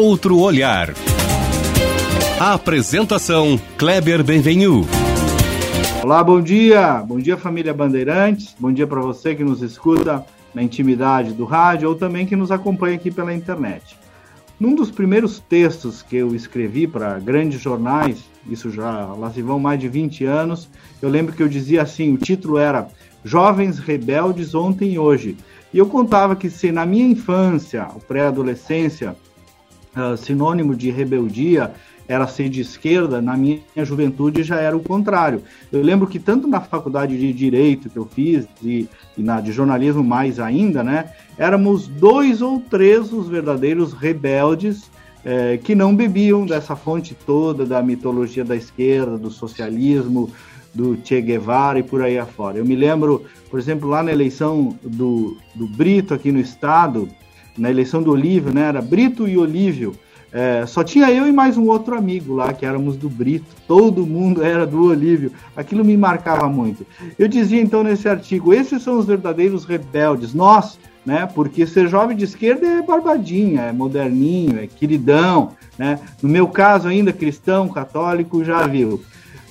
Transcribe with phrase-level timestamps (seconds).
[0.00, 0.94] outro olhar.
[2.40, 4.86] A apresentação Kleber Benvenu.
[6.02, 7.04] Olá, bom dia.
[7.06, 8.56] Bom dia, família Bandeirantes.
[8.58, 10.24] Bom dia para você que nos escuta
[10.54, 13.98] na intimidade do rádio ou também que nos acompanha aqui pela internet.
[14.58, 19.58] Num dos primeiros textos que eu escrevi para grandes jornais, isso já lá se vão
[19.58, 20.66] mais de 20 anos,
[21.02, 22.88] eu lembro que eu dizia assim, o título era
[23.22, 25.36] Jovens Rebeldes Ontem e Hoje.
[25.74, 29.14] E eu contava que se na minha infância, pré-adolescência,
[29.96, 31.72] uh, sinônimo de rebeldia
[32.08, 35.42] era ser de esquerda, na minha juventude já era o contrário.
[35.70, 39.52] Eu lembro que tanto na faculdade de Direito que eu fiz, e, e na de
[39.52, 44.90] jornalismo mais ainda, né, éramos dois ou três os verdadeiros rebeldes
[45.24, 50.30] é, que não bebiam dessa fonte toda da mitologia da esquerda, do socialismo,
[50.74, 52.58] do Che Guevara e por aí afora.
[52.58, 57.08] Eu me lembro, por exemplo, lá na eleição do, do Brito aqui no estado,
[57.60, 59.94] na eleição do Olívio, né, era Brito e Olívio,
[60.32, 63.46] é, só tinha eu e mais um outro amigo lá, que éramos do Brito.
[63.66, 65.32] Todo mundo era do Olívio.
[65.56, 66.86] Aquilo me marcava muito.
[67.18, 70.32] Eu dizia então nesse artigo: esses são os verdadeiros rebeldes.
[70.32, 71.26] Nós, né?
[71.26, 75.98] Porque ser jovem de esquerda é barbadinha, é moderninho, é queridão, né?
[76.22, 79.02] No meu caso, ainda cristão, católico, já viu.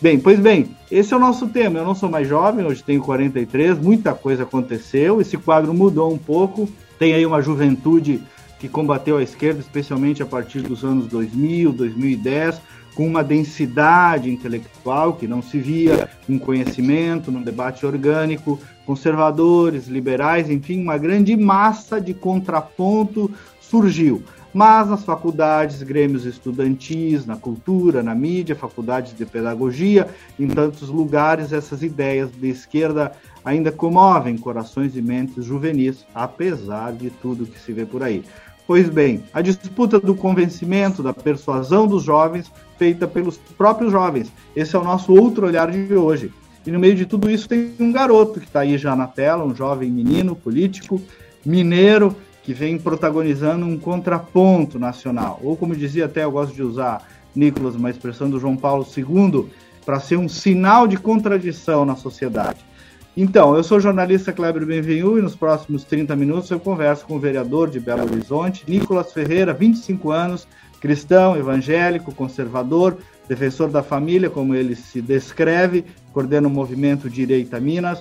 [0.01, 1.79] Bem, pois bem, esse é o nosso tema.
[1.79, 6.17] Eu não sou mais jovem, hoje tenho 43, muita coisa aconteceu, esse quadro mudou um
[6.17, 6.69] pouco.
[6.99, 8.21] Tem aí uma juventude
[8.59, 12.61] que combateu a esquerda, especialmente a partir dos anos 2000, 2010,
[12.99, 20.49] com uma densidade intelectual que não se via, um conhecimento, num debate orgânico, conservadores, liberais,
[20.49, 24.21] enfim, uma grande massa de contraponto surgiu.
[24.53, 31.53] Mas nas faculdades, grêmios estudantis, na cultura, na mídia, faculdades de pedagogia, em tantos lugares,
[31.53, 33.13] essas ideias de esquerda
[33.45, 38.25] ainda comovem corações e mentes juvenis, apesar de tudo que se vê por aí.
[38.69, 44.31] Pois bem, a disputa do convencimento, da persuasão dos jovens, feita pelos próprios jovens.
[44.55, 46.31] Esse é o nosso outro olhar de hoje.
[46.67, 49.43] E no meio de tudo isso tem um garoto que está aí já na tela,
[49.43, 51.01] um jovem menino político,
[51.43, 55.39] mineiro, que vem protagonizando um contraponto nacional.
[55.41, 57.01] Ou como dizia até, eu gosto de usar,
[57.35, 59.47] Nicolas, uma expressão do João Paulo II,
[59.83, 62.68] para ser um sinal de contradição na sociedade.
[63.17, 67.15] Então, eu sou o jornalista Kleber Benvenu e nos próximos 30 minutos eu converso com
[67.15, 70.47] o vereador de Belo Horizonte, Nicolas Ferreira, 25 anos,
[70.79, 77.99] cristão, evangélico, conservador, defensor da família, como ele se descreve, coordena o movimento Direita Minas,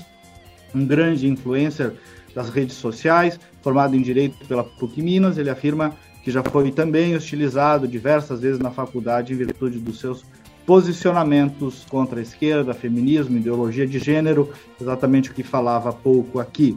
[0.75, 1.95] um grande influencer
[2.35, 7.17] das redes sociais, formado em Direito pela PUC Minas, ele afirma que já foi também
[7.17, 10.25] hostilizado diversas vezes na faculdade em virtude dos seus
[10.69, 16.77] posicionamentos contra a esquerda, feminismo, ideologia de gênero, exatamente o que falava há pouco aqui.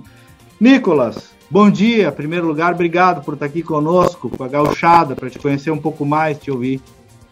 [0.61, 2.07] Nicolas, bom dia.
[2.07, 5.77] Em primeiro lugar, obrigado por estar aqui conosco, com a gauchada, para te conhecer um
[5.77, 6.79] pouco mais, te ouvir.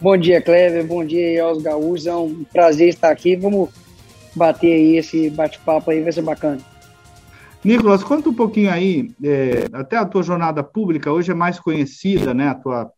[0.02, 0.86] Bom dia, Clever.
[0.86, 2.06] Bom dia aos gaúchos.
[2.06, 3.38] É um prazer estar aqui.
[3.38, 3.70] Vamos
[4.36, 6.60] bater aí esse bate-papo aí, vai ser bacana.
[7.64, 12.34] Nicolas, conta um pouquinho aí, é, até a tua jornada pública hoje é mais conhecida,
[12.34, 12.50] né?
[12.50, 12.92] A tua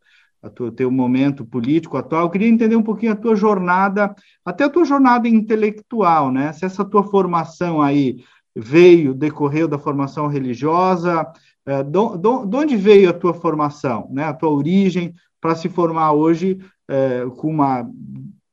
[0.49, 2.23] tua, teu momento político atual.
[2.23, 4.13] Eu queria entender um pouquinho a tua jornada,
[4.43, 6.51] até a tua jornada intelectual, né?
[6.53, 8.23] Se essa tua formação aí
[8.55, 11.25] veio, decorreu da formação religiosa,
[11.65, 11.97] é, de
[12.57, 14.23] onde veio a tua formação, né?
[14.25, 17.87] A tua origem para se formar hoje é, com uma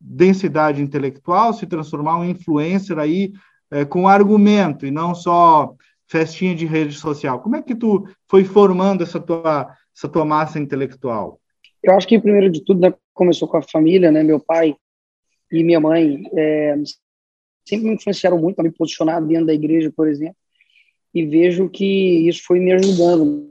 [0.00, 3.32] densidade intelectual, se transformar um influencer aí
[3.70, 5.74] é, com argumento e não só
[6.06, 7.40] festinha de rede social.
[7.40, 11.38] Como é que tu foi formando essa tua, essa tua massa intelectual?
[11.82, 14.22] Eu acho que, primeiro de tudo, né, começou com a família, né?
[14.22, 14.74] Meu pai
[15.50, 16.76] e minha mãe é,
[17.66, 20.36] sempre me influenciaram muito a me posicionar dentro da igreja, por exemplo,
[21.14, 23.50] e vejo que isso foi me ajudando,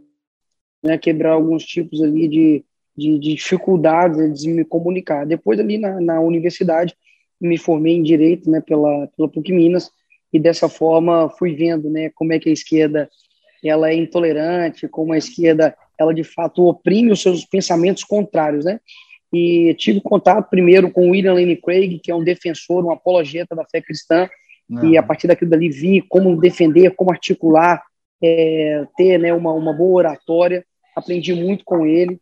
[0.83, 0.97] né?
[0.97, 2.65] Quebrar alguns tipos ali de,
[2.95, 5.25] de, de dificuldades de me comunicar.
[5.25, 6.95] Depois, ali na, na universidade,
[7.39, 8.61] me formei em Direito, né?
[8.61, 9.91] Pela, pela PUC Minas,
[10.31, 12.09] e dessa forma fui vendo, né?
[12.13, 13.09] Como é que a esquerda
[13.63, 18.79] ela é intolerante, como a esquerda ela de fato oprime os seus pensamentos contrários, né?
[19.33, 23.65] E tive contato primeiro com William Lane Craig, que é um defensor, um apologeta da
[23.65, 24.29] fé cristã,
[24.69, 24.85] Não.
[24.85, 27.83] e a partir daquilo dali vi como defender, como articular,
[28.23, 30.65] é, ter né, uma, uma boa oratória,
[30.95, 32.19] aprendi muito com ele,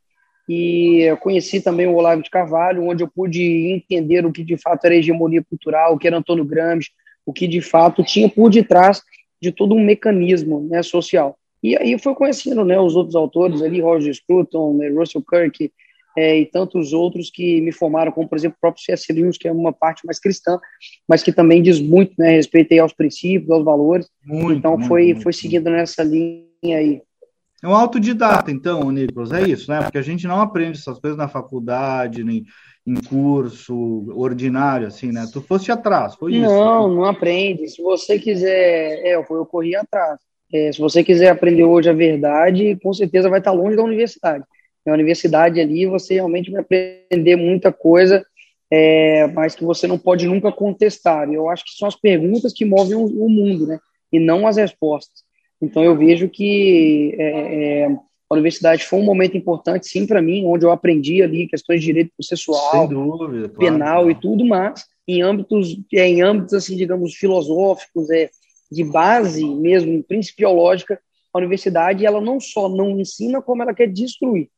[0.47, 4.85] e conheci também o Olavo de Carvalho, onde eu pude entender o que de fato
[4.85, 6.91] era hegemonia cultural, o que era Antônio Gramsci,
[7.25, 9.01] o que de fato tinha por detrás
[9.41, 11.37] de todo um mecanismo né, social.
[11.65, 15.71] E aí foi conhecendo né, os outros autores ali, Roger Scruton, né, Russell Kirk
[16.15, 19.11] é, e tantos outros que me formaram, como por exemplo o próprio C.S.
[19.11, 20.59] Lewis, que é uma parte mais cristã,
[21.09, 24.07] mas que também diz muito, né, respeito aos princípios, aos valores.
[24.23, 27.01] Muito, então muito, foi, muito, foi seguindo nessa linha aí.
[27.63, 29.81] É um autodidata, então, Nicolas, é isso, né?
[29.81, 32.45] Porque a gente não aprende essas coisas na faculdade, nem
[32.85, 35.25] em curso ordinário, assim, né?
[35.33, 36.53] Tu foste atrás, foi não, isso?
[36.53, 37.67] Não, não aprende.
[37.67, 40.19] Se você quiser, é, eu corri atrás.
[40.55, 44.45] É, se você quiser aprender hoje a verdade, com certeza vai estar longe da universidade.
[44.85, 48.25] Na universidade ali você realmente vai aprender muita coisa,
[48.71, 51.29] é, mas que você não pode nunca contestar.
[51.29, 53.79] Eu acho que são as perguntas que movem o, o mundo, né?
[54.13, 55.23] E não as respostas.
[55.61, 60.45] Então eu vejo que é, é a universidade foi um momento importante, sim, para mim,
[60.45, 64.11] onde eu aprendi ali questões de direito processual, dúvida, penal claro.
[64.11, 68.29] e tudo, mas em âmbitos, é, em âmbitos assim, digamos, filosóficos, é,
[68.75, 70.99] de base mesmo, principiológica,
[71.33, 74.49] a universidade ela não só não ensina, como ela quer destruir.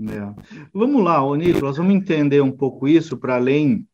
[0.00, 0.66] É.
[0.72, 3.84] Vamos lá, Nicolas, vamos entender um pouco isso para além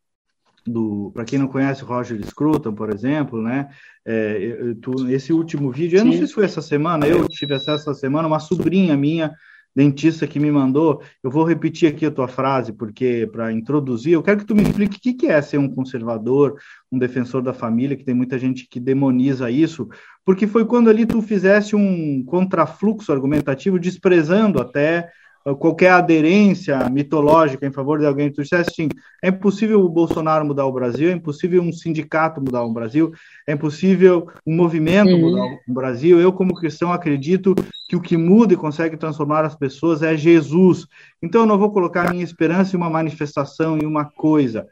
[0.66, 3.70] do, para quem não conhece o Roger Scruton, por exemplo, né?
[4.04, 7.90] É, tu, esse último vídeo, eu não sei se foi essa semana, eu tive acesso
[7.90, 9.34] essa semana, uma sobrinha minha,
[9.74, 11.02] dentista, que me mandou.
[11.22, 14.62] Eu vou repetir aqui a tua frase, porque para introduzir, eu quero que tu me
[14.62, 16.56] explique o que, que é ser um conservador,
[16.90, 19.88] um defensor da família, que tem muita gente que demoniza isso,
[20.24, 25.10] porque foi quando ali tu fizesse um contrafluxo argumentativo, desprezando até
[25.52, 28.88] qualquer aderência mitológica em favor de alguém, tu dissesse assim,
[29.22, 33.12] é impossível o Bolsonaro mudar o Brasil, é impossível um sindicato mudar o Brasil,
[33.46, 35.20] é impossível um movimento uhum.
[35.20, 36.18] mudar o Brasil.
[36.18, 37.54] Eu, como cristão, acredito
[37.86, 40.86] que o que muda e consegue transformar as pessoas é Jesus.
[41.22, 44.66] Então, eu não vou colocar minha esperança em uma manifestação, em uma coisa.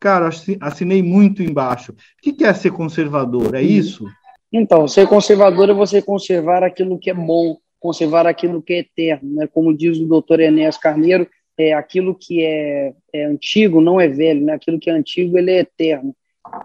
[0.00, 0.28] Cara,
[0.60, 1.92] assinei muito embaixo.
[1.92, 3.54] O que é ser conservador?
[3.54, 3.64] É uhum.
[3.64, 4.06] isso?
[4.52, 9.34] Então, ser conservador é você conservar aquilo que é bom, conservar aquilo que é eterno,
[9.34, 9.46] né?
[9.46, 11.28] Como diz o doutor Enéas Carneiro,
[11.58, 14.54] é aquilo que é, é antigo não é velho, né?
[14.54, 16.14] Aquilo que é antigo ele é eterno.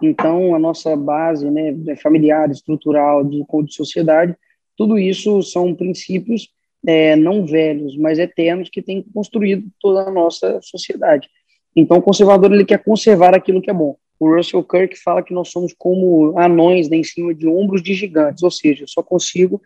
[0.00, 4.36] Então a nossa base, né, é familiar, estrutural, de, de sociedade,
[4.76, 6.48] tudo isso são princípios
[6.86, 11.28] é, não velhos, mas eternos que têm construído toda a nossa sociedade.
[11.74, 13.96] Então o conservador ele quer conservar aquilo que é bom.
[14.18, 17.94] O Russell Kirk fala que nós somos como anões né, em cima de ombros de
[17.94, 19.60] gigantes, ou seja, eu só consigo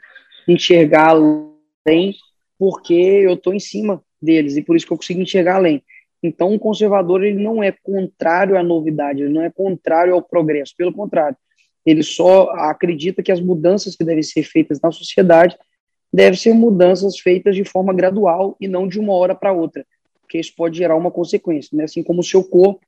[0.48, 2.14] enxergar além
[2.58, 5.82] porque eu estou em cima deles e por isso que eu consigo enxergar além.
[6.22, 10.75] Então, o conservador ele não é contrário à novidade, ele não é contrário ao progresso,
[10.76, 11.37] pelo contrário,
[11.84, 15.56] ele só acredita que as mudanças que devem ser feitas na sociedade
[16.12, 19.87] devem ser mudanças feitas de forma gradual e não de uma hora para outra,
[20.20, 21.84] porque isso pode gerar uma consequência, né?
[21.84, 22.81] Assim como o seu corpo,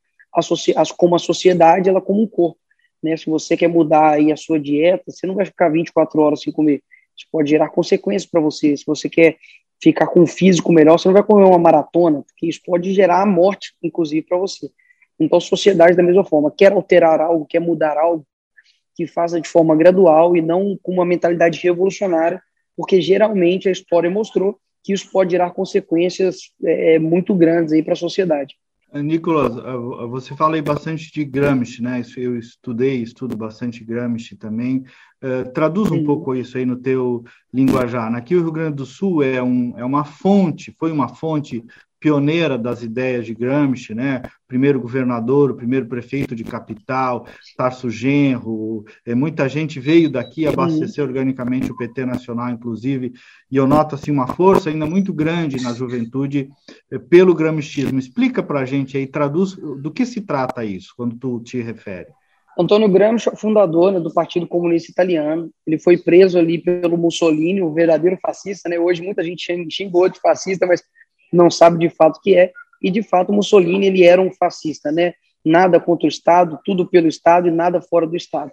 [0.96, 2.58] como a sociedade, ela como um corpo,
[3.02, 3.16] né?
[3.16, 6.52] Se você quer mudar aí a sua dieta, você não vai ficar 24 horas sem
[6.52, 6.82] comer
[7.18, 8.76] isso pode gerar consequências para você.
[8.76, 9.36] Se você quer
[9.80, 13.22] ficar com um físico melhor, você não vai correr uma maratona, porque isso pode gerar
[13.22, 14.70] a morte, inclusive, para você.
[15.18, 18.24] Então, a sociedade, da mesma forma, quer alterar algo, quer mudar algo,
[18.94, 22.42] que faça de forma gradual e não com uma mentalidade revolucionária,
[22.76, 27.92] porque geralmente a história mostrou que isso pode gerar consequências é, muito grandes aí para
[27.92, 28.56] a sociedade.
[28.94, 29.54] Nicolas,
[30.08, 32.02] você fala aí bastante de Gramsci, né?
[32.16, 34.84] Eu estudei, estudo bastante Gramsci também.
[35.22, 38.14] Uh, traduz um pouco isso aí no teu linguajar.
[38.14, 41.62] Aqui o Rio Grande do Sul é, um, é uma fonte, foi uma fonte
[42.00, 44.22] pioneira das ideias de Gramsci, né?
[44.46, 51.04] Primeiro governador, o primeiro prefeito de capital, Tarso Genro, é, muita gente veio daqui abastecer
[51.04, 53.12] organicamente o PT nacional, inclusive,
[53.50, 56.48] e eu noto assim uma força ainda muito grande na juventude
[56.90, 57.98] é, pelo gramscismo.
[57.98, 62.06] Explica para a gente aí, traduz do que se trata isso quando tu te refere.
[62.58, 65.48] Antônio Gramsci é fundador né, do Partido Comunista Italiano.
[65.64, 68.68] Ele foi preso ali pelo Mussolini, o verdadeiro fascista.
[68.68, 68.76] Né?
[68.76, 70.82] Hoje muita gente xingou de fascista, mas
[71.32, 72.52] não sabe de fato o que é.
[72.82, 75.14] E de fato Mussolini ele era um fascista, né?
[75.44, 78.52] Nada contra o Estado, tudo pelo Estado e nada fora do Estado.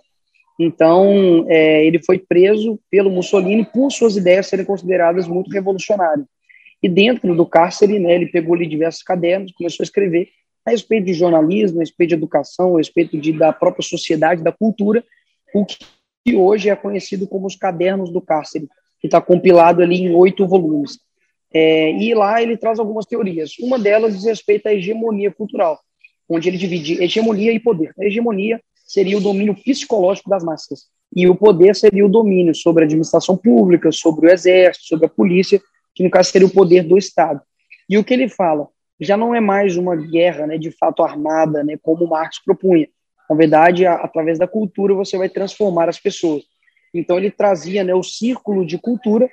[0.59, 6.25] Então é, ele foi preso pelo Mussolini por suas ideias serem consideradas muito revolucionárias.
[6.81, 10.29] E dentro do cárcere, né, ele pegou ali diversos cadernos, começou a escrever
[10.65, 14.51] a respeito de jornalismo, a respeito de educação, a respeito de, da própria sociedade, da
[14.51, 15.03] cultura,
[15.53, 18.67] o que hoje é conhecido como os cadernos do cárcere,
[18.99, 20.99] que está compilado ali em oito volumes.
[21.57, 23.53] É, e lá ele traz algumas teorias.
[23.59, 25.79] Uma delas diz respeito à hegemonia cultural,
[26.27, 27.93] onde ele divide hegemonia e poder.
[27.97, 32.83] A hegemonia seria o domínio psicológico das massas, e o poder seria o domínio sobre
[32.83, 35.61] a administração pública, sobre o exército, sobre a polícia,
[35.93, 37.41] que no caso seria o poder do Estado.
[37.89, 38.67] E o que ele fala?
[38.99, 42.87] já não é mais uma guerra, né, de fato armada, né, como Marx propunha.
[43.29, 46.43] Na verdade, a, através da cultura você vai transformar as pessoas.
[46.93, 49.29] Então ele trazia, né, o círculo de cultura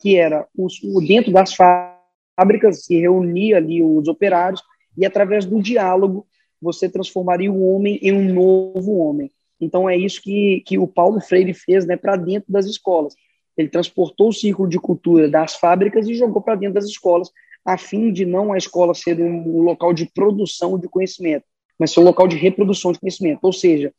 [0.00, 4.62] que era o, o dentro das fábricas se reunia ali os operários
[4.96, 6.26] e através do diálogo
[6.60, 9.30] você transformaria o homem em um novo homem.
[9.60, 13.14] Então é isso que, que o Paulo Freire fez, né, para dentro das escolas.
[13.56, 17.30] ele transportou o círculo de cultura das fábricas e jogou para dentro das escolas,
[17.64, 21.44] a fim de não a escola ser um local de produção de conhecimento,
[21.78, 23.40] mas ser um local de reprodução de conhecimento.
[23.42, 23.92] Ou seja,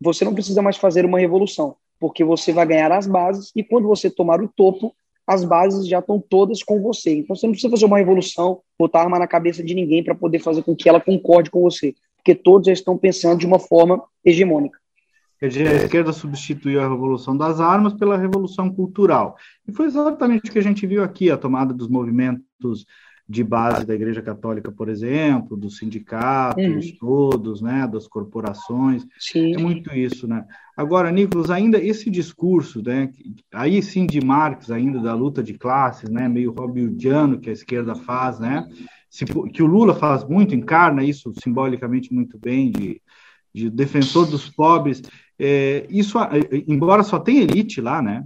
[0.00, 3.88] você não precisa mais fazer uma revolução, porque você vai ganhar as bases e quando
[3.88, 4.94] você tomar o topo,
[5.28, 7.18] as bases já estão todas com você.
[7.18, 10.38] Então você não precisa fazer uma revolução, botar arma na cabeça de ninguém para poder
[10.38, 14.02] fazer com que ela concorde com você, porque todos já estão pensando de uma forma
[14.24, 14.78] hegemônica.
[15.38, 19.36] Quer dizer, a esquerda substituiu a revolução das armas pela revolução cultural.
[19.68, 22.86] E foi exatamente o que a gente viu aqui, a tomada dos movimentos
[23.28, 26.96] de base da Igreja Católica, por exemplo, dos sindicatos, uhum.
[26.98, 29.06] todos, né, das corporações.
[29.18, 29.54] Sim.
[29.54, 30.46] É muito isso, né?
[30.74, 33.10] Agora, Nicolas, ainda esse discurso, né,
[33.52, 37.94] aí sim de Marx, ainda da luta de classes, né, meio robbidiano que a esquerda
[37.94, 38.66] faz, né,
[39.52, 43.02] que o Lula faz muito, encarna isso simbolicamente muito bem, de,
[43.52, 45.02] de defensor dos pobres.
[45.38, 46.18] É, isso,
[46.66, 48.24] embora só tenha elite lá, né,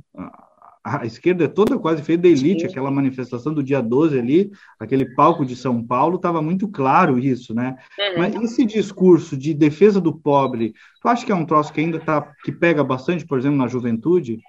[0.85, 5.15] a esquerda é toda quase feita da elite, aquela manifestação do dia 12 ali, aquele
[5.15, 7.77] palco de São Paulo, estava muito claro isso, né?
[7.99, 8.19] Uhum.
[8.19, 12.01] Mas esse discurso de defesa do pobre, tu acha que é um troço que ainda
[12.01, 14.41] tá, que pega bastante, por exemplo, na juventude?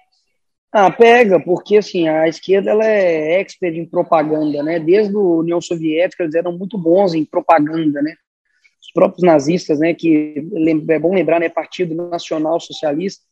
[0.72, 4.80] Ah, pega, porque assim, a esquerda ela é expert em propaganda, né?
[4.80, 8.12] Desde a União Soviética eles eram muito bons em propaganda, né?
[8.82, 10.34] Os próprios nazistas, né, que
[10.88, 13.24] é bom lembrar, né, Partido Nacional Socialista,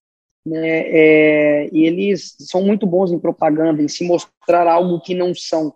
[0.44, 5.34] né, é, e eles são muito bons em propaganda, em se mostrar algo que não
[5.34, 5.74] são.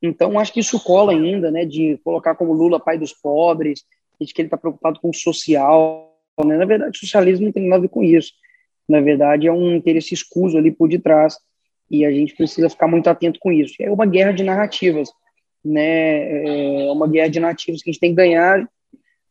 [0.00, 3.84] Então, acho que isso cola ainda, né, de colocar como Lula pai dos pobres,
[4.20, 6.14] de que ele está preocupado com o social.
[6.44, 6.56] Né?
[6.56, 8.32] Na verdade, o socialismo não tem nada a ver com isso.
[8.88, 11.36] Na verdade, é um interesse escuso ali por detrás,
[11.90, 13.74] e a gente precisa ficar muito atento com isso.
[13.80, 15.08] É uma guerra de narrativas,
[15.64, 16.84] né?
[16.86, 18.68] É uma guerra de narrativas que a gente tem que ganhar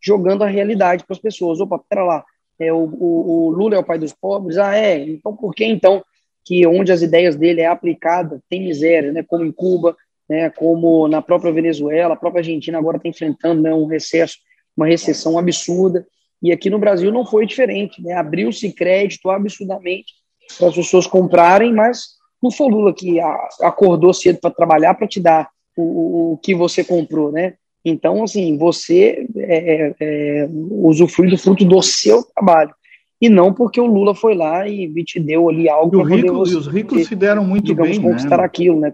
[0.02, 1.60] jogando a realidade para as pessoas.
[1.60, 2.26] Opa, pera lá,
[2.60, 4.58] é, o, o, o, Lula é o pai dos pobres.
[4.58, 4.98] Ah, é?
[5.00, 6.04] Então por que então
[6.44, 9.24] que onde as ideias dele é aplicada tem miséria, né?
[9.24, 9.96] Como em Cuba,
[10.30, 10.50] né?
[10.52, 14.38] Como na própria Venezuela, a própria Argentina agora está enfrentando né, um recesso,
[14.76, 16.06] uma recessão absurda.
[16.42, 18.14] E aqui no Brasil não foi diferente, né?
[18.14, 20.14] Abriu-se crédito absurdamente
[20.58, 23.20] para as pessoas comprarem, mas não foi Lula que
[23.62, 27.56] acordou cedo para trabalhar para te dar o, o que você comprou, né?
[27.86, 32.74] Então, assim, você é, é, usufrui do fruto do seu trabalho.
[33.22, 36.02] E não porque o Lula foi lá e te deu ali algo.
[36.02, 38.02] E, rico, e os ricos se deram muito digamos, bem.
[38.02, 38.44] conquistar né?
[38.44, 38.94] aquilo, né?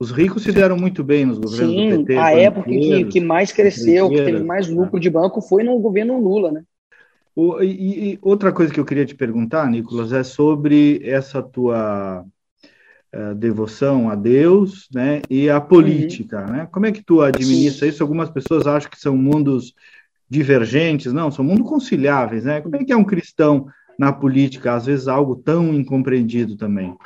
[0.00, 2.16] Os ricos se deram muito bem nos governos Sim, do PT.
[2.16, 6.20] a época que, que mais cresceu, que teve mais lucro de banco foi no governo
[6.20, 6.64] Lula, né?
[7.36, 12.24] O, e, e, outra coisa que eu queria te perguntar, Nicolas, é sobre essa tua
[13.14, 16.52] uh, devoção a Deus, né, e a política, uhum.
[16.52, 16.68] né?
[16.70, 18.02] Como é que tu administra isso?
[18.02, 19.74] Algumas pessoas acham que são mundos
[20.28, 22.60] divergentes, não, são mundos conciliáveis, né?
[22.60, 23.66] Como é que é um cristão
[23.98, 26.96] na política, às vezes algo tão incompreendido também?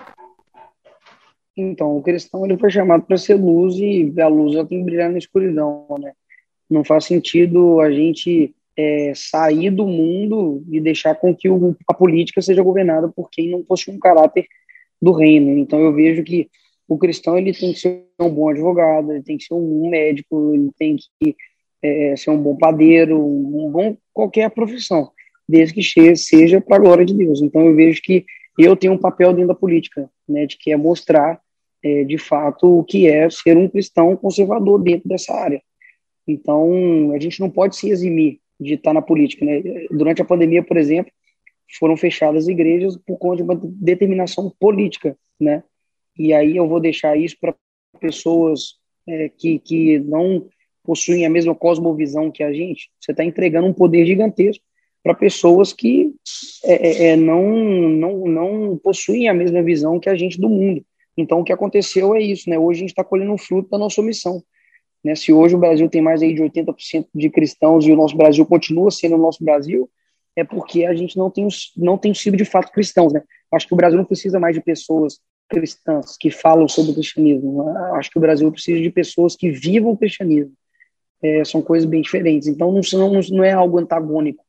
[1.56, 4.84] Então, o cristão ele foi chamado para ser luz e a luz ela tem que
[4.84, 6.12] brilhar na escuridão, né?
[6.68, 11.94] Não faz sentido a gente é, sair do mundo e deixar com que o, a
[11.94, 14.46] política seja governada por quem não possui um caráter
[15.00, 15.56] do reino.
[15.58, 16.48] Então eu vejo que
[16.88, 20.54] o cristão ele tem que ser um bom advogado, ele tem que ser um médico,
[20.54, 21.36] ele tem que
[21.82, 25.10] é, ser um bom padeiro, um bom qualquer profissão,
[25.48, 27.42] desde que seja para a glória de Deus.
[27.42, 28.24] Então eu vejo que
[28.58, 31.40] eu tenho um papel dentro da política, né, de que é mostrar
[31.82, 35.60] é, de fato o que é ser um cristão conservador dentro dessa área.
[36.26, 39.62] Então a gente não pode se eximir de estar na política, né?
[39.90, 41.12] Durante a pandemia, por exemplo,
[41.74, 45.62] foram fechadas igrejas por conta de uma determinação política, né?
[46.18, 47.54] E aí eu vou deixar isso para
[48.00, 50.48] pessoas é, que, que não
[50.82, 52.90] possuem a mesma cosmovisão que a gente.
[53.00, 54.64] Você está entregando um poder gigantesco
[55.02, 56.12] para pessoas que
[56.64, 60.84] é, é, é, não, não, não possuem a mesma visão que a gente do mundo.
[61.16, 62.58] Então, o que aconteceu é isso, né?
[62.58, 64.42] Hoje a gente está colhendo o fruto da nossa omissão.
[65.02, 65.14] Né?
[65.14, 68.44] Se hoje o Brasil tem mais aí de 80% de cristãos e o nosso Brasil
[68.44, 69.88] continua sendo o nosso Brasil,
[70.36, 73.22] é porque a gente não tem, não tem sido de fato cristãos, né?
[73.52, 77.68] Acho que o Brasil não precisa mais de pessoas cristãs que falam sobre o cristianismo.
[77.94, 80.52] Acho que o Brasil precisa de pessoas que vivam o cristianismo.
[81.22, 82.46] É, são coisas bem diferentes.
[82.46, 84.44] Então, não, não, não é algo antagônico.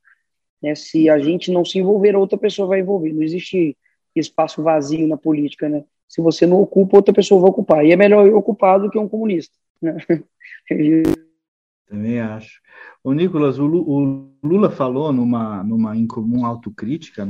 [0.62, 0.74] Né?
[0.74, 3.12] Se a gente não se envolver, outra pessoa vai envolver.
[3.12, 3.76] Não existe
[4.14, 5.84] espaço vazio na política, né?
[6.08, 7.84] Se você não ocupa, outra pessoa vai ocupar.
[7.84, 9.54] E é melhor eu ocupar do que um comunista.
[9.80, 9.96] Né?
[11.88, 12.60] Também acho.
[13.02, 13.66] O Nicolas, o
[14.42, 17.26] Lula falou numa, numa incomum autocrítica,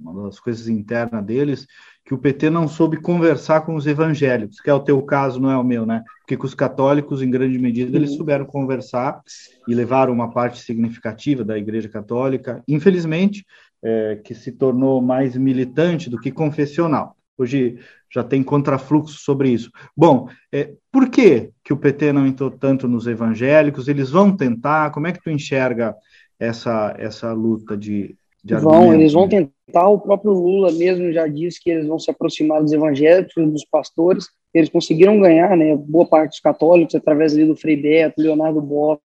[0.00, 1.66] uma das coisas internas deles,
[2.02, 5.50] que o PT não soube conversar com os evangélicos, que é o teu caso, não
[5.50, 6.02] é o meu, né?
[6.20, 9.20] Porque com os católicos, em grande medida, eles souberam conversar
[9.68, 13.44] e levaram uma parte significativa da Igreja Católica, infelizmente,
[13.82, 17.14] é, que se tornou mais militante do que confessional.
[17.42, 17.78] Hoje
[18.12, 19.70] já tem contrafluxo sobre isso.
[19.96, 23.88] Bom, é, por que, que o PT não entrou tanto nos evangélicos?
[23.88, 24.90] Eles vão tentar?
[24.90, 25.94] Como é que tu enxerga
[26.38, 29.88] essa, essa luta de, de Vão, eles vão tentar.
[29.88, 34.26] O próprio Lula mesmo já disse que eles vão se aproximar dos evangélicos, dos pastores.
[34.52, 39.00] Eles conseguiram ganhar, né, boa parte dos católicos através ali do Frei Beto, Leonardo Boff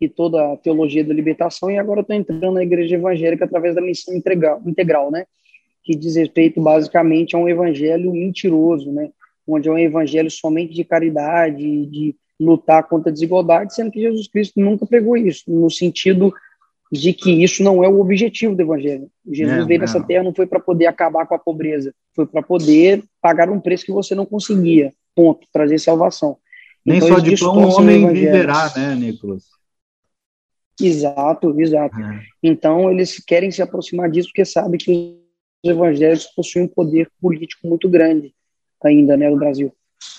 [0.00, 1.70] e toda a teologia da libertação.
[1.70, 5.24] E agora estão entrando na igreja evangélica através da missão integral, integral, né?
[5.88, 9.08] Que diz respeito basicamente a um evangelho mentiroso, né?
[9.46, 14.28] onde é um evangelho somente de caridade, de lutar contra a desigualdade, sendo que Jesus
[14.28, 16.30] Cristo nunca pregou isso, no sentido
[16.92, 19.10] de que isso não é o objetivo do evangelho.
[19.26, 22.42] Jesus é, veio nessa terra não foi para poder acabar com a pobreza, foi para
[22.42, 24.92] poder pagar um preço que você não conseguia.
[25.14, 26.36] Ponto, trazer salvação.
[26.84, 29.44] Nem então, só de pão o homem viverá, né, Nicolas?
[30.78, 31.98] Exato, exato.
[31.98, 32.22] É.
[32.42, 35.26] Então eles querem se aproximar disso porque sabem que
[35.64, 38.34] os evangélicos possuem um poder político muito grande
[38.82, 39.72] ainda, né, no Brasil.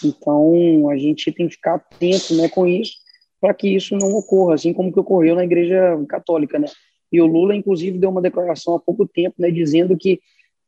[0.03, 2.93] Então, a gente tem que ficar atento, né, com isso,
[3.39, 6.67] para que isso não ocorra, assim como que ocorreu na Igreja Católica, né?
[7.12, 10.19] E o Lula, inclusive, deu uma declaração há pouco tempo, né, dizendo que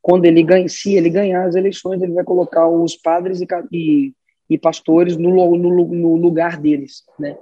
[0.01, 4.13] quando ele ganha, se ele ganhar as eleições, ele vai colocar os padres e, e,
[4.49, 7.37] e pastores no, no, no lugar deles, né?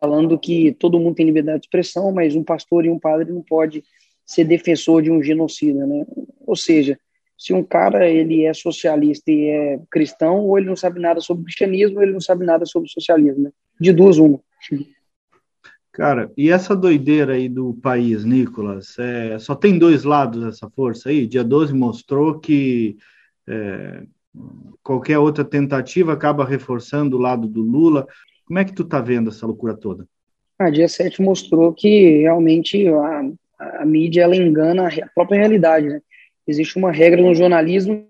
[0.00, 3.40] Falando que todo mundo tem liberdade de expressão, mas um pastor e um padre não
[3.40, 3.84] pode
[4.24, 6.06] ser defensor de um genocida, né?
[6.46, 6.98] Ou seja,
[7.36, 11.44] se um cara ele é socialista e é cristão, ou ele não sabe nada sobre
[11.44, 13.50] cristianismo, ou ele não sabe nada sobre socialismo, né?
[13.80, 14.40] De duas uma.
[15.92, 21.08] Cara, e essa doideira aí do país, Nicolas, é, só tem dois lados essa força
[21.08, 21.26] aí?
[21.26, 22.96] Dia 12 mostrou que
[23.46, 24.02] é,
[24.82, 28.06] qualquer outra tentativa acaba reforçando o lado do Lula.
[28.44, 30.04] Como é que tu tá vendo essa loucura toda?
[30.58, 36.00] Ah, dia 7 mostrou que realmente a, a mídia ela engana a própria realidade, né?
[36.46, 38.06] Existe uma regra no jornalismo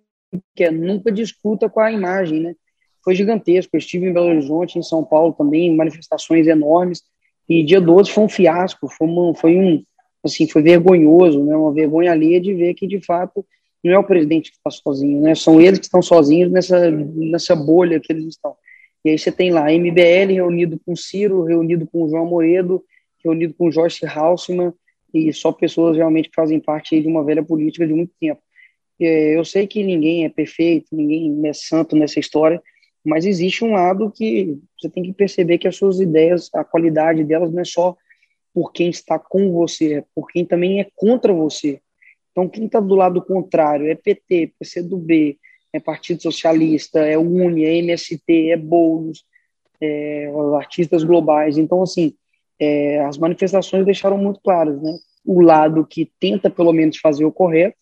[0.55, 2.55] que é nunca discuta com a imagem, né?
[3.03, 3.71] Foi gigantesco.
[3.75, 7.03] Eu estive em Belo Horizonte, em São Paulo também, manifestações enormes.
[7.49, 9.85] E dia 12 foi um fiasco, foi, uma, foi um,
[10.25, 11.55] assim, foi vergonhoso, né?
[11.57, 13.45] Uma vergonha alheia de ver que de fato
[13.85, 15.35] não é o presidente que está sozinho, né?
[15.35, 18.57] São eles que estão sozinhos nessa nessa bolha que eles estão.
[19.05, 22.83] E aí você tem lá MBL reunido com Ciro, reunido com João Moedo,
[23.23, 24.73] reunido com Joyce Halseman,
[25.15, 28.43] e só pessoas realmente que fazem parte de uma velha política de muito tempo.
[29.01, 32.61] É, eu sei que ninguém é perfeito, ninguém é santo nessa história,
[33.05, 37.23] mas existe um lado que você tem que perceber que as suas ideias, a qualidade
[37.23, 37.97] delas não é só
[38.53, 41.81] por quem está com você, é por quem também é contra você.
[42.33, 45.39] Então, quem está do lado contrário é PT, PCdoB,
[45.73, 49.25] é Partido Socialista, é UNE, é MST, é Boulos,
[49.81, 51.59] é, artistas globais.
[51.59, 52.15] Então, assim,
[52.61, 54.93] é, as manifestações deixaram muito claras, né?
[55.25, 57.77] O lado que tenta pelo menos fazer o correto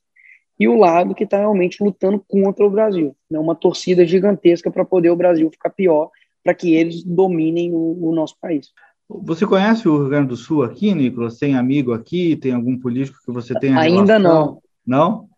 [0.58, 3.38] e o lado que está realmente lutando contra o Brasil, né?
[3.38, 6.10] Uma torcida gigantesca para poder o Brasil ficar pior,
[6.42, 8.70] para que eles dominem o, o, nosso país.
[9.08, 11.38] Você conhece o Rio Grande do Sul aqui, Nicolas?
[11.38, 12.36] Tem amigo aqui?
[12.36, 14.20] Tem algum político que você tenha Ainda relação?
[14.20, 14.62] não.
[14.84, 15.28] Não?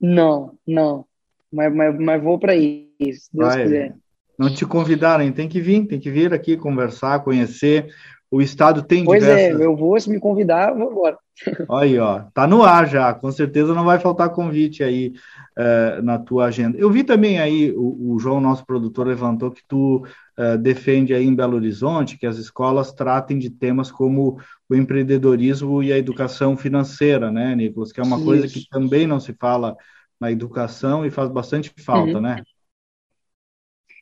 [0.00, 1.04] Não, não.
[1.52, 3.62] Mas, mas, mas vou para isso, se Deus Vai.
[3.62, 3.94] quiser.
[4.38, 7.92] Não te convidaram, tem que vir, tem que vir aqui conversar, conhecer.
[8.32, 9.60] O Estado tem pois é, diversas...
[9.60, 11.18] é, eu vou, se me convidar, eu vou agora.
[11.70, 15.12] Aí, ó, tá no ar já, com certeza não vai faltar convite aí
[15.58, 16.78] uh, na tua agenda.
[16.78, 20.06] Eu vi também aí, o, o João, nosso produtor, levantou que tu
[20.38, 25.82] uh, defende aí em Belo Horizonte que as escolas tratem de temas como o empreendedorismo
[25.82, 27.92] e a educação financeira, né, Nicolas?
[27.92, 28.24] Que é uma Isso.
[28.24, 29.76] coisa que também não se fala
[30.18, 32.20] na educação e faz bastante falta, uhum.
[32.22, 32.42] né?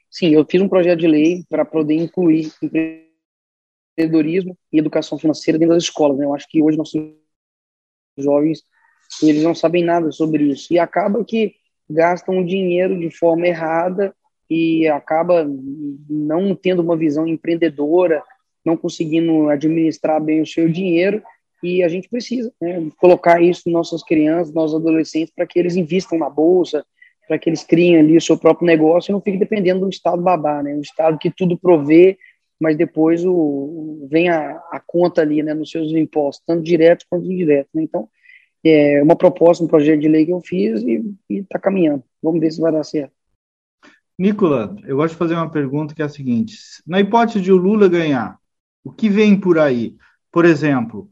[0.09, 3.10] Sim, eu fiz um projeto de lei para poder incluir empreendedorismo
[4.73, 6.19] e educação financeira dentro das escolas.
[6.19, 6.25] Né?
[6.25, 7.01] Eu acho que hoje nossos
[8.19, 8.63] jovens
[9.23, 11.55] eles não sabem nada sobre isso e acaba que
[11.89, 14.15] gastam dinheiro de forma errada
[14.49, 15.47] e acaba
[16.09, 18.23] não tendo uma visão empreendedora,
[18.65, 21.23] não conseguindo administrar bem o seu dinheiro
[21.63, 25.77] e a gente precisa né, colocar isso em nossas crianças, nossos adolescentes, para que eles
[25.77, 26.85] invistam na bolsa,
[27.29, 30.23] para que eles criem ali o seu próprio negócio e não fiquem dependendo do Estado
[30.23, 30.75] babá, né?
[30.75, 32.19] Um Estado que tudo provê
[32.61, 37.25] mas depois o, vem a, a conta ali, né, nos seus impostos, tanto diretos quanto
[37.25, 37.73] indiretos.
[37.75, 37.83] Né?
[37.83, 38.09] Então,
[38.63, 42.05] é uma proposta, um projeto de lei que eu fiz e está caminhando.
[42.23, 43.13] Vamos ver se vai dar certo.
[44.19, 47.57] Nicola, eu gosto de fazer uma pergunta que é a seguinte: na hipótese de o
[47.57, 48.39] Lula ganhar,
[48.85, 49.97] o que vem por aí?
[50.31, 51.09] Por exemplo,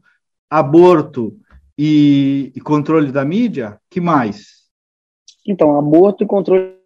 [0.47, 1.35] aborto
[1.75, 3.81] e, e controle da mídia?
[3.89, 4.59] Que mais?
[5.43, 6.78] Então, aborto e controle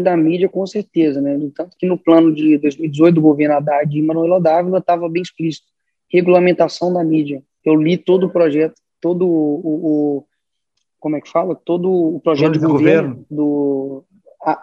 [0.00, 1.38] da mídia, com certeza, né?
[1.54, 5.66] Tanto que no plano de 2018 do governo Haddad e Manuel Dávila estava bem explícito.
[6.10, 7.42] Regulamentação da mídia.
[7.64, 10.24] Eu li todo o projeto, todo o, o,
[10.98, 11.54] como é que fala?
[11.54, 14.04] Todo o projeto plano de, de governo, governo, do
[14.42, 14.62] a,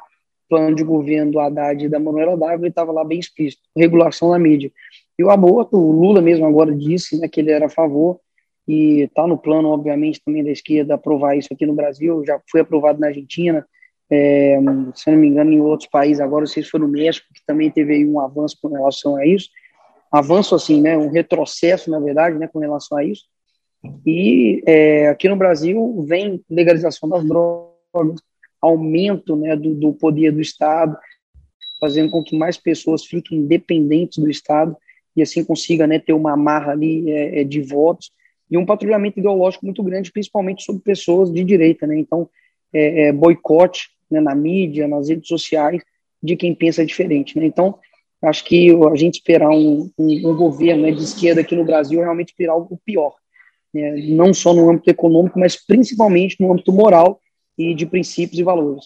[0.50, 4.40] plano de governo do Haddad e da Manuela Dávila estava lá bem explícito, regulação da
[4.40, 4.72] mídia.
[5.18, 8.20] E o aborto, o Lula mesmo agora disse né, que ele era a favor,
[8.68, 12.62] e está no plano, obviamente, também da esquerda aprovar isso aqui no Brasil, já foi
[12.62, 13.66] aprovado na Argentina,
[14.12, 14.58] é,
[14.96, 17.46] se não me engano, em outros países, agora, não sei se foi no México, que
[17.46, 19.50] também teve um avanço com relação a isso,
[20.12, 23.26] avanço assim, né, um retrocesso, na verdade, né, com relação a isso,
[24.06, 28.22] e é, aqui no Brasil vem legalização das drogas,
[28.62, 30.98] aumento né, do, do poder do Estado,
[31.80, 34.76] fazendo com que mais pessoas fiquem dependentes do Estado
[35.16, 38.12] e assim consiga né, ter uma amarra ali é, é, de votos
[38.52, 41.88] e um patrulhamento ideológico muito grande, principalmente sobre pessoas de direita.
[41.88, 41.98] Né?
[42.00, 42.30] Então,
[42.74, 45.82] é, é, boicote né, na mídia, nas redes sociais,
[46.22, 47.38] de quem pensa diferente.
[47.38, 47.46] Né?
[47.46, 47.78] Então,
[48.22, 52.00] acho que a gente esperar um, um, um governo né, de esquerda aqui no Brasil
[52.00, 53.14] realmente esperar algo pior
[53.74, 57.20] né, não só no âmbito econômico, mas principalmente no âmbito moral
[57.58, 58.86] e de princípios e valores.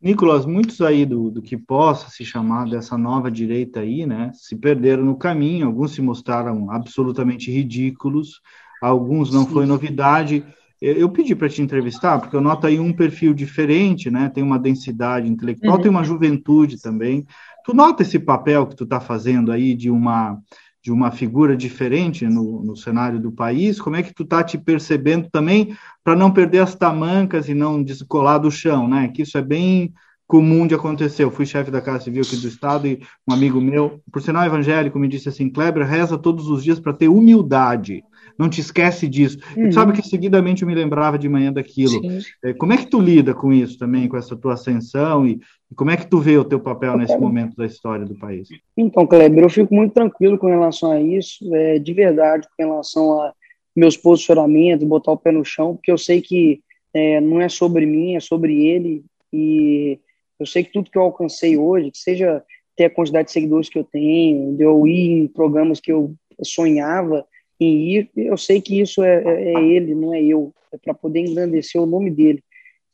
[0.00, 4.54] Nicolas, muitos aí do, do que possa se chamar dessa nova direita aí, né, se
[4.54, 8.40] perderam no caminho, alguns se mostraram absolutamente ridículos,
[8.80, 9.52] alguns não Sim.
[9.52, 10.44] foi novidade.
[10.80, 14.58] Eu pedi para te entrevistar, porque eu noto aí um perfil diferente, né, tem uma
[14.58, 15.82] densidade intelectual, uhum.
[15.82, 17.26] tem uma juventude também.
[17.64, 20.38] Tu nota esse papel que tu está fazendo aí de uma
[20.80, 23.80] de uma figura diferente no, no cenário do país?
[23.80, 27.82] Como é que tu está te percebendo também para não perder as tamancas e não
[27.82, 29.08] descolar do chão, né?
[29.08, 29.92] Que isso é bem
[30.28, 31.24] comum de acontecer.
[31.24, 34.44] Eu fui chefe da Casa Civil aqui do Estado e um amigo meu, por sinal
[34.44, 38.04] evangélico, me disse assim, Kleber, reza todos os dias para ter humildade
[38.38, 39.38] não te esquece disso.
[39.56, 39.68] Uhum.
[39.68, 42.00] E sabe que seguidamente eu me lembrava de manhã daquilo.
[42.00, 42.20] Sim.
[42.44, 45.74] É, como é que tu lida com isso também, com essa tua ascensão e, e
[45.74, 48.48] como é que tu vê o teu papel nesse momento da história do país?
[48.76, 53.20] Então, Kleber, eu fico muito tranquilo com relação a isso, é, de verdade, com relação
[53.20, 53.32] a
[53.74, 56.60] meus posicionamentos, botar o pé no chão, porque eu sei que
[56.94, 59.98] é, não é sobre mim, é sobre ele, e
[60.38, 62.42] eu sei que tudo que eu alcancei hoje, que seja
[62.76, 66.14] ter a quantidade de seguidores que eu tenho, de eu ir em programas que eu
[66.42, 67.26] sonhava,
[67.58, 70.94] em ir, eu sei que isso é, é, é ele, não é eu, é para
[70.94, 72.42] poder engrandecer o nome dele.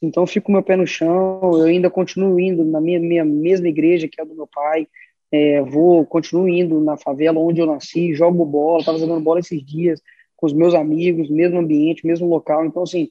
[0.01, 4.09] Então fico meu pé no chão, eu ainda continuo indo na minha, minha mesma igreja
[4.09, 4.87] que é a do meu pai,
[5.31, 9.65] é, vou, continuo indo na favela onde eu nasci, jogo bola, estava jogando bola esses
[9.65, 10.01] dias
[10.37, 12.65] com os meus amigos, mesmo ambiente, mesmo local.
[12.65, 13.09] Então, assim,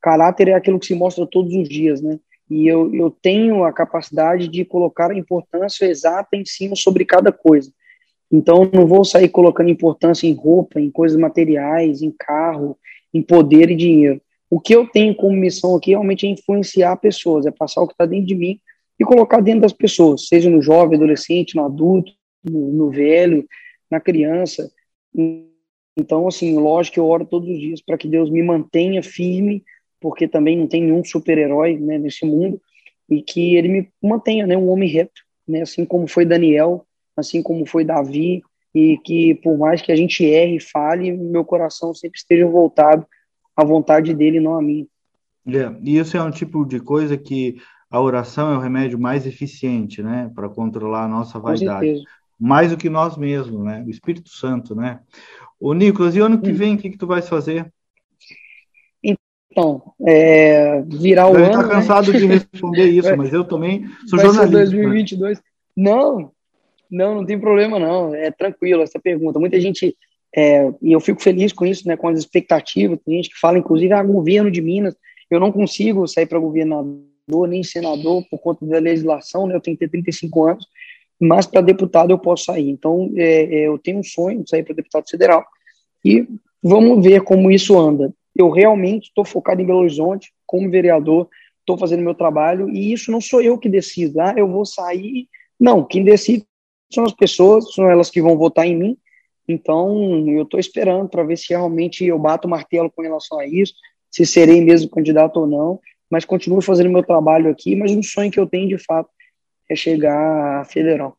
[0.00, 2.18] caráter é aquilo que se mostra todos os dias, né?
[2.50, 7.32] E eu, eu tenho a capacidade de colocar a importância exata em cima sobre cada
[7.32, 7.72] coisa.
[8.30, 12.78] Então, não vou sair colocando importância em roupa, em coisas materiais, em carro,
[13.12, 14.20] em poder e dinheiro.
[14.48, 17.94] O que eu tenho como missão aqui realmente é influenciar pessoas, é passar o que
[17.94, 18.58] está dentro de mim
[18.98, 22.12] e colocar dentro das pessoas, seja no jovem, adolescente, no adulto,
[22.44, 23.46] no, no velho,
[23.90, 24.70] na criança.
[25.96, 29.62] Então, assim, lógico que eu oro todos os dias para que Deus me mantenha firme,
[30.02, 32.60] porque também não tem nenhum super-herói né, nesse mundo,
[33.08, 36.84] e que ele me mantenha né, um homem reto, né, assim como foi Daniel,
[37.16, 38.42] assim como foi Davi,
[38.74, 43.06] e que por mais que a gente erre e fale, meu coração sempre esteja voltado
[43.56, 44.88] à vontade dele, não a mim.
[45.46, 47.56] É, e isso é um tipo de coisa que
[47.90, 52.02] a oração é o remédio mais eficiente, né, para controlar a nossa vaidade.
[52.40, 55.00] Mais do que nós mesmos, né, o Espírito Santo, né.
[55.60, 56.54] O Nicolas, e ano que hum.
[56.54, 57.72] vem, o que, que tu vais fazer?
[59.52, 61.60] Então, é, virar o Deve ano.
[61.60, 62.18] Está cansado né?
[62.18, 64.66] de responder isso, mas eu também sou Vai jornalista.
[64.66, 65.38] Ser 2022.
[65.38, 65.44] Né?
[65.76, 66.32] Não,
[66.90, 69.38] não, não tem problema não, é tranquilo essa pergunta.
[69.38, 69.94] Muita gente,
[70.34, 73.58] é, e eu fico feliz com isso, né, com as expectativas, tem gente que fala,
[73.58, 74.96] inclusive, ah, governo de Minas,
[75.30, 79.76] eu não consigo sair para governador, nem senador, por conta da legislação, né, eu tenho
[79.76, 80.66] que ter 35 anos,
[81.20, 82.70] mas para deputado eu posso sair.
[82.70, 85.44] Então, é, é, eu tenho um sonho de sair para deputado federal,
[86.02, 86.26] e
[86.62, 88.12] vamos ver como isso anda.
[88.34, 91.28] Eu realmente estou focado em Belo Horizonte, como vereador,
[91.60, 95.28] estou fazendo meu trabalho, e isso não sou eu que decido, ah, eu vou sair...
[95.60, 96.44] Não, quem decide
[96.92, 98.98] são as pessoas, são elas que vão votar em mim.
[99.46, 103.46] Então, eu estou esperando para ver se realmente eu bato o martelo com relação a
[103.46, 103.74] isso,
[104.10, 108.30] se serei mesmo candidato ou não, mas continuo fazendo meu trabalho aqui, mas um sonho
[108.30, 109.08] que eu tenho de fato
[109.70, 111.16] é chegar à federal.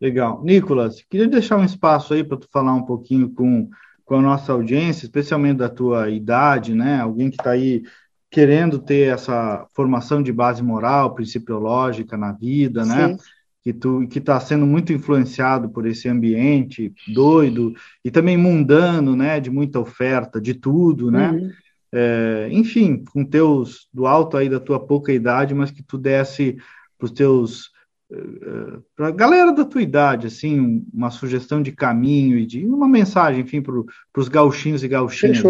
[0.00, 0.42] Legal.
[0.44, 3.68] Nicolas, queria deixar um espaço aí para tu falar um pouquinho com,
[4.04, 7.00] com a nossa audiência, especialmente da tua idade, né?
[7.00, 7.82] Alguém que está aí
[8.30, 13.08] querendo ter essa formação de base moral, principiológica na vida, né?
[13.08, 13.18] Sim
[13.64, 19.40] que tu que está sendo muito influenciado por esse ambiente doido e também mundano, né,
[19.40, 21.30] de muita oferta, de tudo, né?
[21.30, 21.50] Uhum.
[21.90, 26.58] É, enfim, com teus do alto aí da tua pouca idade, mas que tu desse
[26.98, 27.70] para os teus
[28.96, 33.42] para a galera da tua idade, assim, uma sugestão de caminho e de uma mensagem,
[33.42, 33.74] enfim, para
[34.16, 35.42] os gauchinhos e gauchinhas.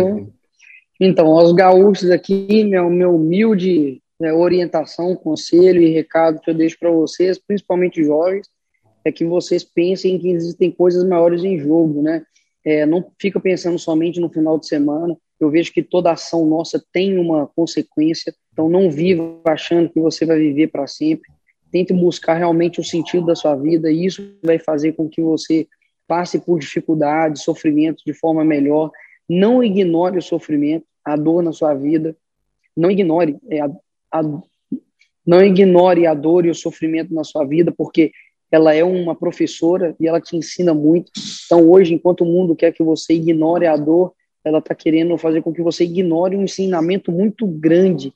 [1.00, 6.78] Então, aos gaúchos aqui, meu, meu humilde né, orientação, conselho e recado que eu deixo
[6.78, 8.48] para vocês, principalmente jovens,
[9.04, 12.24] é que vocês pensem que existem coisas maiores em jogo, né?
[12.64, 15.14] É, não fica pensando somente no final de semana.
[15.38, 20.24] Eu vejo que toda ação nossa tem uma consequência, então não viva achando que você
[20.24, 21.30] vai viver para sempre.
[21.74, 25.66] Tente buscar realmente o sentido da sua vida, e isso vai fazer com que você
[26.06, 28.92] passe por dificuldades, sofrimentos de forma melhor.
[29.28, 32.16] Não ignore o sofrimento, a dor na sua vida.
[32.76, 33.68] Não ignore, é, a,
[34.12, 34.22] a,
[35.26, 38.12] não ignore a dor e o sofrimento na sua vida, porque
[38.52, 41.10] ela é uma professora e ela te ensina muito.
[41.44, 44.12] Então, hoje, enquanto o mundo quer que você ignore a dor,
[44.44, 48.14] ela está querendo fazer com que você ignore um ensinamento muito grande.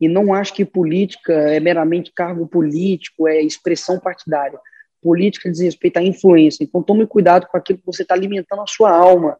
[0.00, 4.58] E não acho que política é meramente cargo político, é expressão partidária.
[5.00, 6.64] Política diz respeito à influência.
[6.64, 9.38] Então, tome cuidado com aquilo que você está alimentando a sua alma,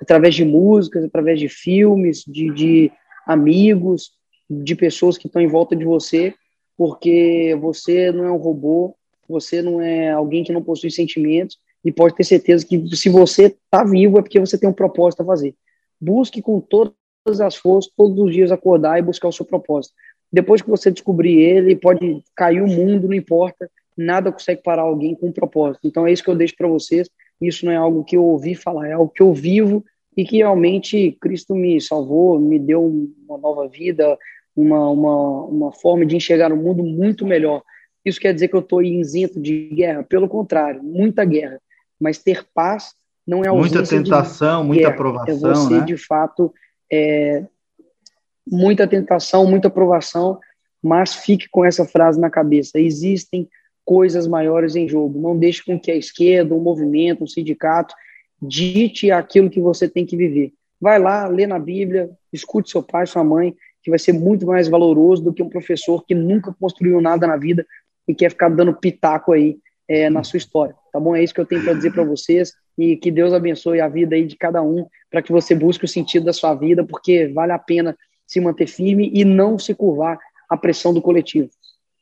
[0.00, 2.92] através de músicas, através de filmes, de, de
[3.26, 4.12] amigos,
[4.48, 6.34] de pessoas que estão em volta de você,
[6.76, 8.96] porque você não é um robô,
[9.28, 13.46] você não é alguém que não possui sentimentos e pode ter certeza que se você
[13.46, 15.54] está vivo é porque você tem um propósito a fazer.
[16.00, 16.92] Busque com todas
[17.26, 19.94] as forças, todos os dias acordar e buscar o seu propósito.
[20.32, 25.14] Depois que você descobrir ele, pode cair o mundo, não importa, nada consegue parar alguém
[25.14, 25.86] com um propósito.
[25.86, 27.08] Então é isso que eu deixo para vocês.
[27.40, 29.84] Isso não é algo que eu ouvi falar, é algo que eu vivo
[30.16, 32.84] e que realmente Cristo me salvou, me deu
[33.28, 34.16] uma nova vida,
[34.54, 37.62] uma, uma, uma forma de enxergar o mundo muito melhor.
[38.04, 40.02] Isso quer dizer que eu estou isento de guerra?
[40.02, 41.60] Pelo contrário, muita guerra.
[42.00, 42.94] Mas ter paz
[43.26, 45.84] não é ausência Muita tentação, muita aprovação, É você, né?
[45.84, 46.52] de fato,
[46.92, 47.44] é,
[48.46, 50.38] muita tentação, muita aprovação,
[50.82, 52.78] mas fique com essa frase na cabeça.
[52.78, 53.48] Existem
[53.84, 55.20] coisas maiores em jogo.
[55.20, 57.94] Não deixe com que a esquerda, um movimento, um sindicato
[58.40, 60.52] dite aquilo que você tem que viver.
[60.80, 64.68] Vai lá, lê na Bíblia, escute seu pai, sua mãe, que vai ser muito mais
[64.68, 67.64] valoroso do que um professor que nunca construiu nada na vida,
[68.06, 71.14] e quer ficar dando pitaco aí é, na sua história, tá bom?
[71.14, 74.14] É isso que eu tenho para dizer para vocês e que Deus abençoe a vida
[74.14, 77.52] aí de cada um para que você busque o sentido da sua vida, porque vale
[77.52, 81.50] a pena se manter firme e não se curvar à pressão do coletivo.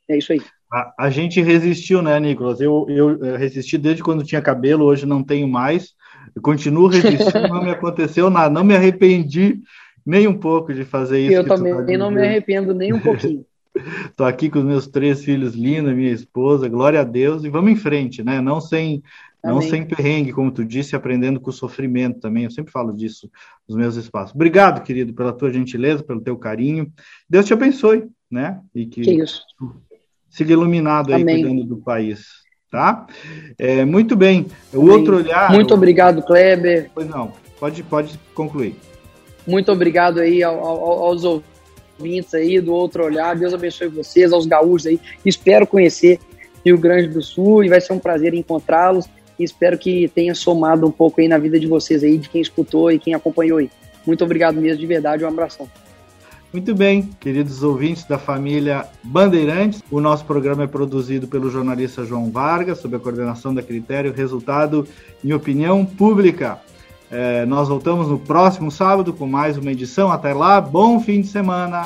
[0.07, 0.41] É isso aí.
[0.71, 2.61] A, a gente resistiu, né, Nicolas?
[2.61, 5.89] Eu, eu, resisti desde quando tinha cabelo, hoje não tenho mais.
[6.35, 9.59] Eu continuo resistindo, não me aconteceu nada, não me arrependi
[10.05, 11.33] nem um pouco de fazer isso.
[11.33, 13.45] Eu também tá não me arrependo nem um pouquinho.
[14.09, 17.71] Estou aqui com os meus três filhos lindos, minha esposa, glória a Deus, e vamos
[17.71, 18.41] em frente, né?
[18.41, 19.01] Não sem,
[19.43, 22.43] não sem perrengue, como tu disse, aprendendo com o sofrimento também.
[22.43, 23.29] Eu sempre falo disso
[23.67, 24.35] nos meus espaços.
[24.35, 26.91] Obrigado, querido, pela tua gentileza, pelo teu carinho.
[27.29, 28.59] Deus te abençoe, né?
[28.73, 29.41] E que, que isso.
[30.29, 31.41] siga iluminado aí Amém.
[31.41, 32.41] cuidando do país.
[32.69, 33.05] Tá?
[33.57, 34.45] É, muito bem.
[34.73, 34.91] O Amém.
[34.91, 35.51] outro olhar.
[35.51, 36.89] Muito obrigado, Kleber.
[36.93, 38.75] Pois não, pode, pode concluir.
[39.45, 43.35] Muito obrigado aí aos ouvintes aí do Outro Olhar.
[43.35, 44.99] Deus abençoe vocês, aos gaúchos aí.
[45.25, 46.19] Espero conhecer
[46.63, 49.09] Rio Grande do Sul e vai ser um prazer encontrá-los.
[49.41, 52.41] E espero que tenha somado um pouco aí na vida de vocês aí, de quem
[52.41, 53.71] escutou e quem acompanhou aí.
[54.05, 55.67] Muito obrigado mesmo, de verdade, um abração.
[56.53, 62.29] Muito bem, queridos ouvintes da família Bandeirantes, o nosso programa é produzido pelo jornalista João
[62.29, 64.85] Vargas, sob a coordenação da Critério, resultado
[65.23, 66.59] em opinião pública.
[67.09, 70.11] É, nós voltamos no próximo sábado com mais uma edição.
[70.11, 71.83] Até lá, bom fim de semana!